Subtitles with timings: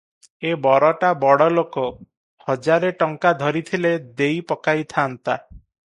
[0.51, 1.83] ଏ ବରଟା ବଡ଼ଲୋକ,
[2.47, 3.93] ହଜାରେ ଟଙ୍କା ଧରିଥିଲେ
[4.23, 5.37] ଦେଇ ପକାଇଥାନ୍ତା।